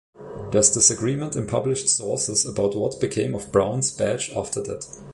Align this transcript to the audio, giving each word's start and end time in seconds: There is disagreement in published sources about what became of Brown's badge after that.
There 0.49 0.59
is 0.61 0.71
disagreement 0.71 1.35
in 1.35 1.45
published 1.45 1.87
sources 1.87 2.43
about 2.43 2.73
what 2.75 2.99
became 2.99 3.35
of 3.35 3.51
Brown's 3.51 3.91
badge 3.91 4.31
after 4.31 4.59
that. 4.61 4.87